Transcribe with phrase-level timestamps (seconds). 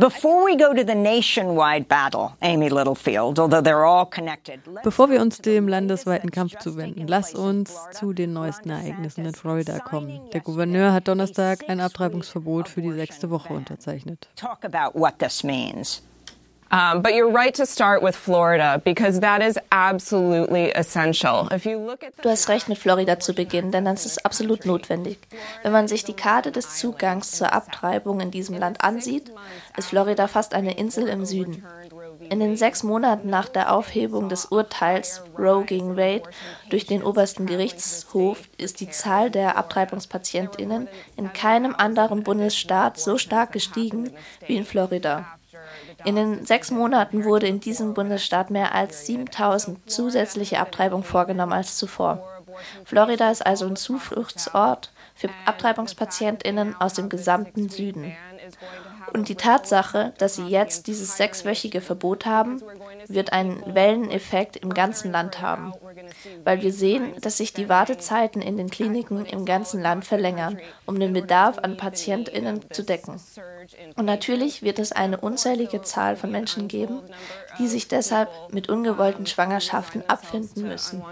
[0.00, 0.46] Bevor
[5.10, 10.20] wir uns dem landesweiten Kampf zuwenden, lass uns zu den neuesten Ereignissen in Florida kommen.
[10.32, 14.28] Der Gouverneur hat Donnerstag ein Abtreibungsverbot für die sechste Woche unterzeichnet.
[14.36, 16.00] Talk about what this means.
[16.70, 21.48] Um, but you're right to start with Florida because that is absolutely essential.
[21.50, 24.66] If you look at Du hast recht, mit Florida zu beginnen, denn das ist absolut
[24.66, 25.18] notwendig.
[25.62, 29.32] Wenn man sich die Karte des Zugangs zur Abtreibung in diesem Land ansieht,
[29.78, 31.64] ist Florida fast eine Insel im Süden.
[32.28, 36.24] In den sechs Monaten nach der Aufhebung des Urteils Roe gegen Wade
[36.68, 43.52] durch den obersten Gerichtshof ist die Zahl der Abtreibungspatientinnen in keinem anderen Bundesstaat so stark
[43.52, 44.10] gestiegen
[44.46, 45.38] wie in Florida.
[46.04, 51.76] In den sechs Monaten wurde in diesem Bundesstaat mehr als 7000 zusätzliche Abtreibungen vorgenommen als
[51.76, 52.22] zuvor.
[52.84, 58.14] Florida ist also ein Zufluchtsort für Abtreibungspatientinnen aus dem gesamten Süden.
[59.12, 62.62] Und die Tatsache, dass sie jetzt dieses sechswöchige Verbot haben,
[63.06, 65.72] wird einen Welleneffekt im ganzen Land haben,
[66.44, 71.00] weil wir sehen, dass sich die Wartezeiten in den Kliniken im ganzen Land verlängern, um
[71.00, 73.20] den Bedarf an Patientinnen zu decken.
[73.96, 77.00] Und natürlich wird es eine unzählige Zahl von Menschen geben,
[77.58, 81.02] die sich deshalb mit ungewollten Schwangerschaften abfinden müssen.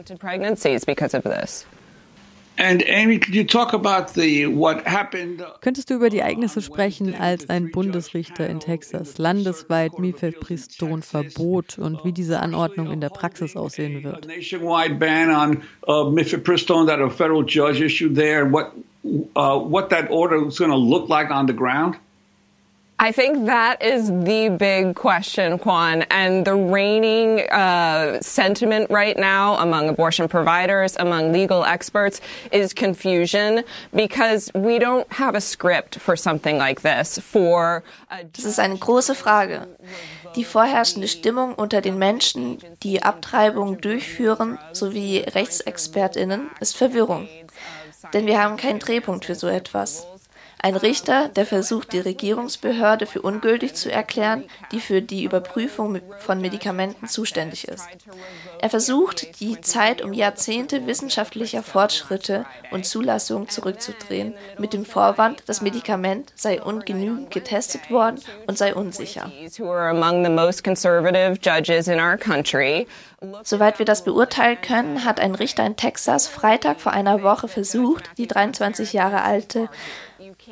[5.61, 12.03] Könntest du über die Ereignisse sprechen, als ein Bundesrichter in Texas landesweit Mifepriston verbot und
[12.05, 14.27] wie diese Anordnung in der Praxis aussehen wird?
[14.27, 18.73] Nationwide ban on uh, Mifepriston that a federal judge issued there, what
[19.37, 21.97] uh, what that order is going to look like on the ground?
[22.99, 26.03] I think that is the big question, Juan.
[26.11, 33.65] And the reigning uh, sentiment right now among abortion providers, among legal experts, is confusion
[33.95, 37.19] because we don't have a script for something like this.
[37.19, 37.85] For
[38.33, 39.69] das ist eine große Frage.
[40.35, 47.29] Die vorherrschende Stimmung unter den Menschen, die Abtreibung durchführen, sowie Rechtsexpertinnen, ist Verwirrung.
[48.15, 50.07] Denn wir haben keinen Drehpunkt für so etwas.
[50.59, 56.41] Ein Richter, der versucht, die Regierungsbehörde für ungültig zu erklären, die für die Überprüfung von
[56.41, 57.87] Medikamenten zuständig ist.
[58.61, 65.61] Er versucht, die Zeit um Jahrzehnte wissenschaftlicher Fortschritte und Zulassungen zurückzudrehen, mit dem Vorwand, das
[65.61, 69.31] Medikament sei ungenügend getestet worden und sei unsicher.
[73.45, 78.11] Soweit wir das beurteilen können, hat ein Richter in Texas Freitag vor einer Woche versucht,
[78.19, 79.69] die 23 Jahre alte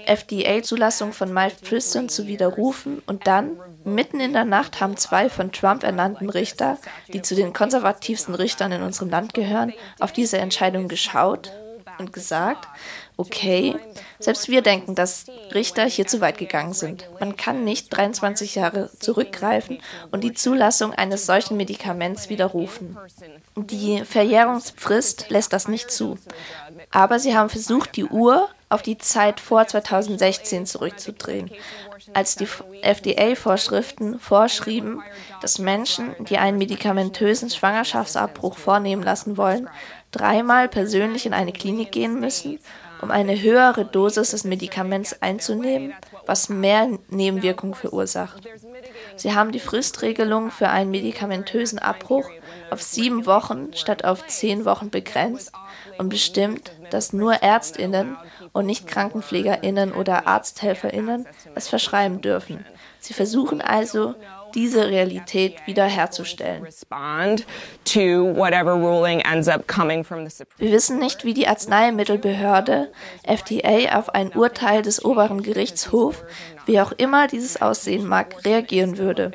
[0.07, 5.53] FDA-Zulassung von Mike Tristan zu widerrufen und dann, mitten in der Nacht, haben zwei von
[5.53, 6.79] Trump ernannten Richter,
[7.13, 11.53] die zu den konservativsten Richtern in unserem Land gehören, auf diese Entscheidung geschaut
[11.99, 12.69] und gesagt,
[13.17, 13.77] okay,
[14.19, 17.09] selbst wir denken, dass Richter hier zu weit gegangen sind.
[17.21, 19.79] Man kann nicht 23 Jahre zurückgreifen
[20.11, 22.97] und die Zulassung eines solchen Medikaments widerrufen.
[23.57, 26.19] Die Verjährungsfrist lässt das nicht zu.
[26.91, 31.49] Aber sie haben versucht, die Uhr auf die Zeit vor 2016 zurückzudrehen,
[32.13, 32.49] als die
[32.83, 35.01] FDA-Vorschriften vorschrieben,
[35.41, 39.71] dass Menschen, die einen medikamentösen Schwangerschaftsabbruch vornehmen lassen wollen,
[40.11, 42.59] dreimal persönlich in eine Klinik gehen müssen,
[43.01, 45.95] um eine höhere Dosis des Medikaments einzunehmen,
[46.27, 48.43] was mehr Nebenwirkungen verursacht.
[49.15, 52.29] Sie haben die Fristregelung für einen medikamentösen Abbruch
[52.71, 55.53] auf sieben Wochen statt auf zehn Wochen begrenzt
[55.99, 58.17] und bestimmt, dass nur Ärztinnen
[58.55, 62.65] und nicht KrankenpflegerInnen oder ArzthelferInnen es verschreiben dürfen.
[63.01, 64.15] Sie versuchen also,
[64.55, 66.67] diese Realität wiederherzustellen.
[70.59, 72.93] Wir wissen nicht, wie die Arzneimittelbehörde
[73.25, 76.23] FDA auf ein Urteil des oberen Gerichtshofs,
[76.67, 79.33] wie auch immer dieses aussehen mag, reagieren würde.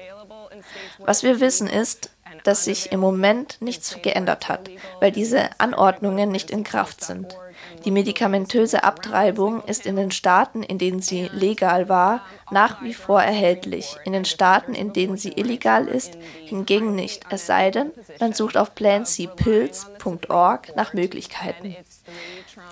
[0.99, 2.11] Was wir wissen ist,
[2.43, 4.69] dass sich im Moment nichts geändert hat,
[5.01, 7.35] weil diese Anordnungen nicht in Kraft sind.
[7.85, 13.21] Die medikamentöse Abtreibung ist in den Staaten, in denen sie legal war, nach wie vor
[13.21, 13.95] erhältlich.
[14.05, 18.57] In den Staaten, in denen sie illegal ist, hingegen nicht, es sei denn, man sucht
[18.57, 21.75] auf plancpills.org nach Möglichkeiten,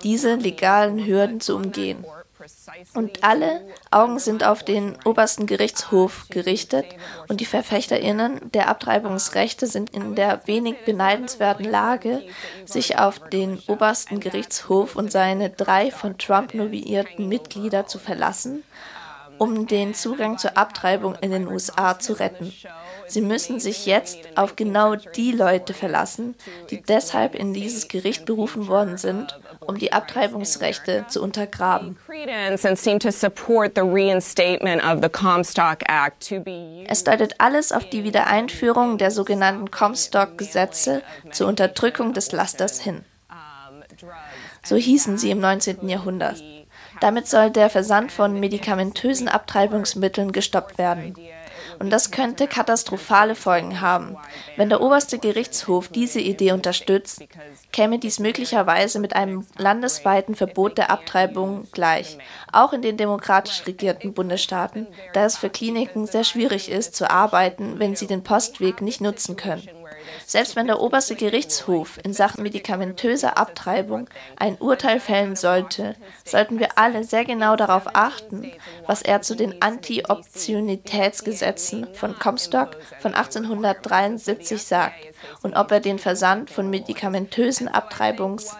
[0.02, 2.04] diese legalen Hürden zu umgehen.
[2.94, 6.86] Und alle Augen sind auf den obersten Gerichtshof gerichtet
[7.28, 12.22] und die Verfechterinnen der Abtreibungsrechte sind in der wenig beneidenswerten Lage,
[12.64, 18.62] sich auf den obersten Gerichtshof und seine drei von Trump nominierten Mitglieder zu verlassen,
[19.38, 22.52] um den Zugang zur Abtreibung in den USA zu retten.
[23.06, 26.34] Sie müssen sich jetzt auf genau die Leute verlassen,
[26.70, 29.38] die deshalb in dieses Gericht berufen worden sind
[29.68, 31.98] um die Abtreibungsrechte zu untergraben.
[36.88, 41.02] Es deutet alles auf die Wiedereinführung der sogenannten Comstock-Gesetze
[41.32, 43.04] zur Unterdrückung des Lasters hin.
[44.64, 45.86] So hießen sie im 19.
[45.86, 46.42] Jahrhundert.
[47.00, 51.14] Damit soll der Versand von medikamentösen Abtreibungsmitteln gestoppt werden.
[51.78, 54.16] Und das könnte katastrophale Folgen haben.
[54.56, 57.22] Wenn der oberste Gerichtshof diese Idee unterstützt,
[57.72, 62.18] käme dies möglicherweise mit einem landesweiten Verbot der Abtreibung gleich,
[62.52, 67.78] auch in den demokratisch regierten Bundesstaaten, da es für Kliniken sehr schwierig ist zu arbeiten,
[67.78, 69.68] wenn sie den Postweg nicht nutzen können.
[70.26, 75.94] Selbst wenn der oberste Gerichtshof in Sachen medikamentöser Abtreibung ein Urteil fällen sollte,
[76.24, 78.52] sollten wir alle sehr genau darauf achten,
[78.86, 84.98] was er zu den Anti-Optionitätsgesetzen von Comstock von 1873 sagt
[85.42, 88.56] und ob er den Versand von medikamentösen Abtreibungs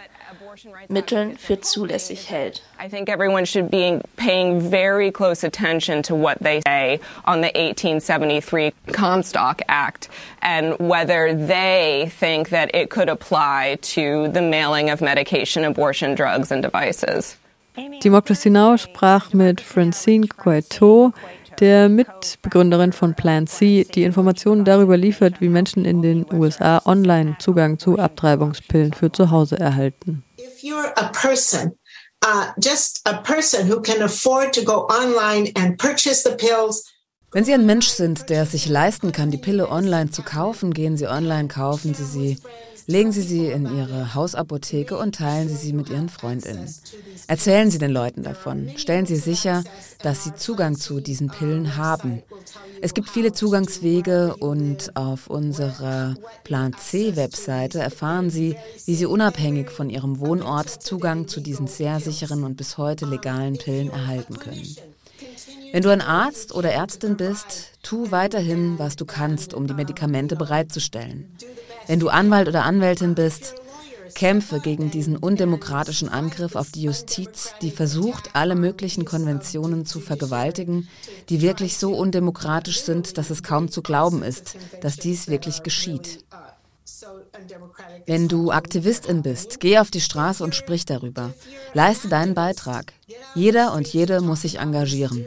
[0.88, 2.62] Mitteln für zulässig hält.
[2.78, 7.50] I think everyone should be paying very close attention to what they say on the
[7.54, 10.08] 1873 Comstock Act
[10.40, 16.50] and whether they think that it could apply to the mailing of medication, abortion, drugs
[16.50, 17.36] and devices.
[18.00, 18.76] Democracy Now!
[18.76, 21.12] sprach mit Francine Coeteau,
[21.60, 27.36] der Mitbegründerin von Plan C, die Informationen darüber liefert, wie Menschen in den USA online
[27.38, 30.24] Zugang zu Abtreibungspillen für zu Hause erhalten.
[30.58, 31.78] If you're a person,
[32.22, 36.82] uh, just a person who can afford to go online and purchase the pills.
[37.30, 40.72] Wenn Sie ein Mensch sind, der es sich leisten kann, die Pille online zu kaufen,
[40.72, 42.38] gehen Sie online, kaufen Sie sie.
[42.90, 46.74] Legen Sie sie in Ihre Hausapotheke und teilen Sie sie mit Ihren Freundinnen.
[47.26, 48.70] Erzählen Sie den Leuten davon.
[48.76, 49.62] Stellen Sie sicher,
[50.02, 52.22] dass Sie Zugang zu diesen Pillen haben.
[52.80, 56.14] Es gibt viele Zugangswege und auf unserer
[56.44, 58.56] Plan C Webseite erfahren Sie,
[58.86, 63.58] wie Sie unabhängig von Ihrem Wohnort Zugang zu diesen sehr sicheren und bis heute legalen
[63.58, 64.76] Pillen erhalten können.
[65.72, 70.36] Wenn du ein Arzt oder Ärztin bist, tu weiterhin, was du kannst, um die Medikamente
[70.36, 71.36] bereitzustellen.
[71.88, 73.54] Wenn du Anwalt oder Anwältin bist,
[74.14, 80.86] kämpfe gegen diesen undemokratischen Angriff auf die Justiz, die versucht, alle möglichen Konventionen zu vergewaltigen,
[81.30, 86.24] die wirklich so undemokratisch sind, dass es kaum zu glauben ist, dass dies wirklich geschieht.
[88.06, 91.32] Wenn du Aktivistin bist, geh auf die Straße und sprich darüber.
[91.72, 92.92] Leiste deinen Beitrag.
[93.34, 95.26] Jeder und jede muss sich engagieren.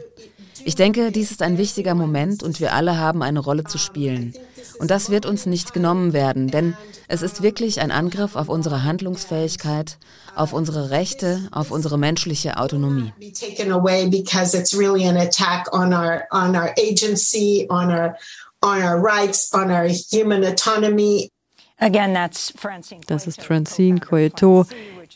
[0.64, 4.32] Ich denke, dies ist ein wichtiger Moment und wir alle haben eine Rolle zu spielen.
[4.78, 6.76] Und das wird uns nicht genommen werden, denn
[7.08, 9.98] es ist wirklich ein Angriff auf unsere Handlungsfähigkeit,
[10.34, 13.12] auf unsere Rechte, auf unsere menschliche Autonomie.
[23.06, 24.66] Das ist Francine Coeto,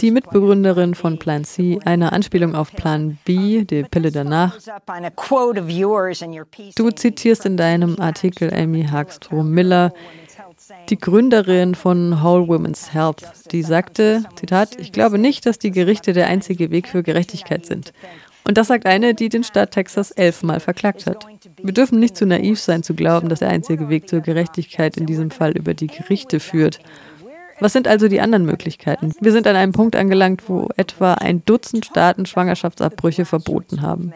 [0.00, 4.58] die Mitbegründerin von Plan C, eine Anspielung auf Plan B, die Pille danach.
[6.76, 9.92] Du zitierst in deinem Artikel Amy Hagstrom Miller,
[10.88, 16.12] die Gründerin von Whole Women's Health, die sagte, Zitat, ich glaube nicht, dass die Gerichte
[16.12, 17.92] der einzige Weg für Gerechtigkeit sind.
[18.46, 21.26] Und das sagt eine, die den Staat Texas elfmal verklagt hat.
[21.60, 25.06] Wir dürfen nicht zu naiv sein, zu glauben, dass der einzige Weg zur Gerechtigkeit in
[25.06, 26.78] diesem Fall über die Gerichte führt.
[27.58, 29.14] Was sind also die anderen Möglichkeiten?
[29.18, 34.12] Wir sind an einem Punkt angelangt, wo etwa ein Dutzend Staaten Schwangerschaftsabbrüche verboten haben.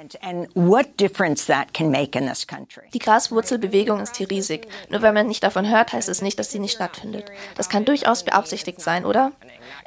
[2.92, 4.68] Die Graswurzelbewegung ist hier riesig.
[4.90, 7.24] Nur wenn man nicht davon hört, heißt es nicht, dass sie nicht stattfindet.
[7.56, 9.32] Das kann durchaus beabsichtigt sein, oder?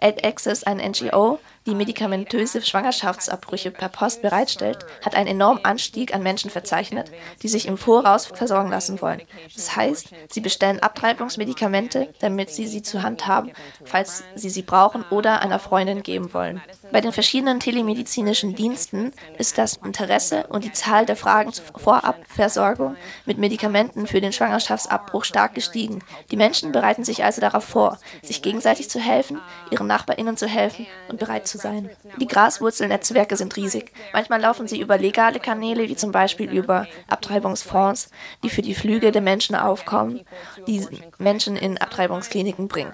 [0.02, 6.24] Aid Access, ein NGO, die medikamentöse Schwangerschaftsabbrüche per Post bereitstellt, hat einen enormen Anstieg an
[6.24, 9.22] Menschen verzeichnet, die sich im Voraus versorgen lassen wollen.
[9.56, 13.52] Das heißt, sie bestellen Abtreibungsmedikamente, damit sie sie zur Hand haben,
[13.86, 16.62] falls sie sie brauchen oder einer Freundin geben wollen.
[16.94, 22.96] Bei den verschiedenen telemedizinischen Diensten ist das Interesse und die Zahl der Fragen zur Vorabversorgung
[23.26, 26.04] mit Medikamenten für den Schwangerschaftsabbruch stark gestiegen.
[26.30, 30.86] Die Menschen bereiten sich also darauf vor, sich gegenseitig zu helfen, ihren NachbarInnen zu helfen
[31.10, 31.90] und bereit zu sein.
[32.22, 33.92] Die Graswurzelnetzwerke sind riesig.
[34.14, 38.12] Manchmal laufen sie über legale Kanäle, wie zum Beispiel über Abtreibungsfonds,
[38.44, 40.22] die für die Flüge der Menschen aufkommen,
[40.68, 40.86] die
[41.18, 42.94] Menschen in Abtreibungskliniken bringen.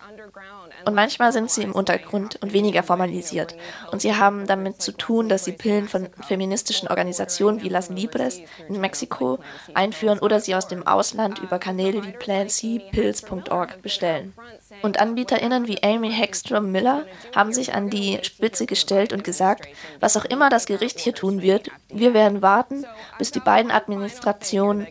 [0.86, 3.56] Und manchmal sind sie im Untergrund und weniger formalisiert.
[3.92, 8.42] Und sie haben damit zu tun, dass sie Pillen von feministischen Organisationen wie Las Libres
[8.68, 9.40] in Mexiko
[9.74, 14.34] einführen oder sie aus dem Ausland über Kanäle wie PlanCpills.org bestellen.
[14.82, 17.06] Und AnbieterInnen wie Amy Hegstrom Miller
[17.36, 19.68] haben sich an die Spitze gestellt und gesagt,
[20.00, 22.86] was auch immer das Gericht hier tun wird, wir werden warten,
[23.18, 24.88] bis die beiden Administrationen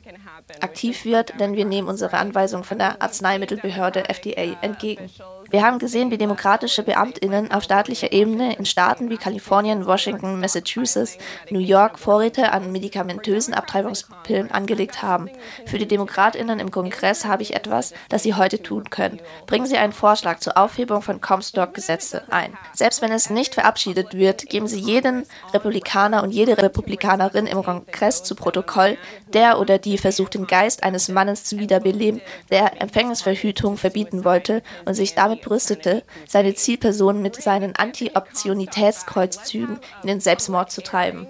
[0.61, 5.11] aktiv wird, denn wir nehmen unsere Anweisung von der Arzneimittelbehörde FDA entgegen.
[5.51, 11.17] Wir haben gesehen, wie demokratische Beamtinnen auf staatlicher Ebene in Staaten wie Kalifornien, Washington, Massachusetts,
[11.49, 15.31] New York Vorräte an medikamentösen Abtreibungspillen angelegt haben.
[15.65, 19.21] Für die Demokratinnen im Kongress habe ich etwas, das Sie heute tun können.
[19.47, 22.53] Bringen Sie einen Vorschlag zur Aufhebung von Comstock-Gesetze ein.
[22.75, 25.25] Selbst wenn es nicht verabschiedet wird, geben Sie jeden
[25.55, 28.99] Republikaner und jede Republikanerin im Kongress zu Protokoll,
[29.33, 34.93] der oder die versucht, den Geist eines Mannes zu wiederbeleben, der Empfängnisverhütung verbieten wollte und
[34.93, 41.27] sich damit brüstete, seine Zielperson mit seinen Anti-Optionitätskreuzzügen in den Selbstmord zu treiben.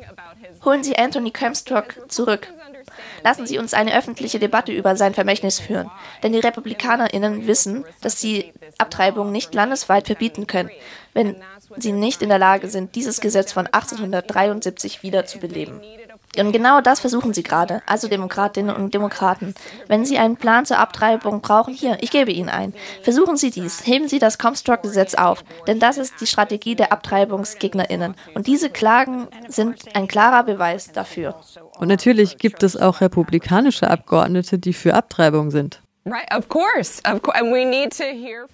[0.65, 2.49] Holen Sie Anthony Comstock zurück.
[3.23, 5.91] Lassen Sie uns eine öffentliche Debatte über sein Vermächtnis führen.
[6.23, 10.71] Denn die RepublikanerInnen wissen, dass sie Abtreibung nicht landesweit verbieten können,
[11.15, 11.37] wenn
[11.77, 15.81] sie nicht in der Lage sind, dieses Gesetz von 1873 wiederzubeleben.
[16.39, 19.55] Und genau das versuchen sie gerade, also Demokratinnen und Demokraten.
[19.87, 22.75] Wenn sie einen Plan zur Abtreibung brauchen, hier, ich gebe Ihnen einen.
[23.03, 28.15] Versuchen Sie dies, heben Sie das Comstock-Gesetz auf, denn das ist die Strategie der AbtreibungsgegnerInnen.
[28.35, 31.35] Und diese Klagen sind ein klarer Beweis dafür.
[31.79, 35.81] Und natürlich gibt es auch republikanische Abgeordnete, die für Abtreibung sind.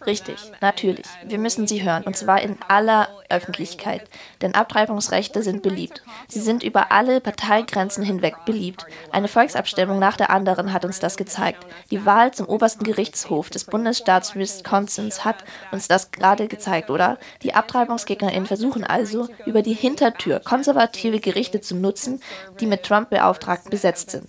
[0.07, 1.07] Richtig, natürlich.
[1.25, 4.03] Wir müssen sie hören, und zwar in aller Öffentlichkeit.
[4.43, 6.03] Denn Abtreibungsrechte sind beliebt.
[6.29, 8.87] Sie sind über alle Parteigrenzen hinweg beliebt.
[9.13, 11.67] Eine Volksabstimmung nach der anderen hat uns das gezeigt.
[11.91, 17.19] Die Wahl zum obersten Gerichtshof des Bundesstaats Wisconsin hat uns das gerade gezeigt, oder?
[17.43, 22.21] Die AbtreibungsgegnerInnen versuchen also, über die Hintertür konservative Gerichte zu nutzen,
[22.61, 24.29] die mit Trump-Beauftragten besetzt sind.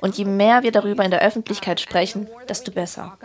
[0.00, 3.16] Und je mehr wir darüber in der Öffentlichkeit sprechen, desto besser.